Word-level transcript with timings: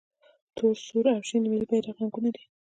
تور، 0.55 0.75
سور 0.85 1.05
او 1.15 1.19
شین 1.27 1.41
د 1.43 1.47
ملي 1.51 1.65
بیرغ 1.69 1.95
رنګونه 2.01 2.29
دي. 2.35 2.43